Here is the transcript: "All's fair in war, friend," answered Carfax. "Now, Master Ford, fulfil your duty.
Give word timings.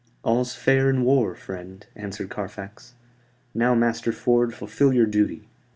"All's 0.23 0.55
fair 0.55 0.89
in 0.89 1.03
war, 1.03 1.35
friend," 1.35 1.85
answered 1.95 2.31
Carfax. 2.31 2.95
"Now, 3.53 3.75
Master 3.75 4.11
Ford, 4.11 4.51
fulfil 4.51 4.91
your 4.91 5.05
duty. 5.05 5.47